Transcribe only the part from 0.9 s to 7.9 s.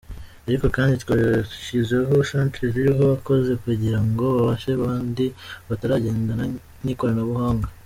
twashyizeho centre ziriho abakozi kugira ngo bafashe babandi bataragendana n’ikoranabuhanga.